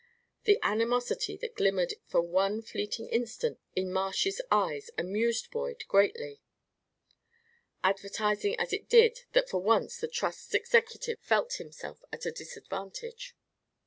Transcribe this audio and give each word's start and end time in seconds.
The 0.45 0.57
animosity 0.63 1.37
that 1.37 1.53
glimmered 1.53 1.93
for 2.07 2.21
one 2.21 2.63
fleeting 2.63 3.07
instant 3.09 3.59
in 3.75 3.93
Marsh's 3.93 4.41
eyes 4.49 4.89
amused 4.97 5.51
Boyd 5.51 5.83
greatly, 5.87 6.41
advertising 7.83 8.59
as 8.59 8.73
it 8.73 8.89
did, 8.89 9.25
that 9.33 9.47
for 9.47 9.61
once 9.61 9.99
the 9.99 10.07
Trust's 10.07 10.55
executive 10.55 11.19
felt 11.19 11.53
himself 11.57 12.03
at 12.11 12.25
a 12.25 12.31
disadvantage. 12.31 13.35